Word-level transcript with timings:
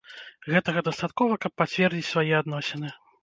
Гэтага 0.53 0.81
дастаткова, 0.87 1.37
каб 1.45 1.51
пацвердзіць 1.63 2.09
свае 2.13 2.33
адносіны. 2.41 2.93